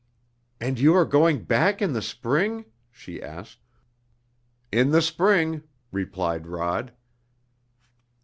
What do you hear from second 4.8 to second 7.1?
the spring," replied Rod.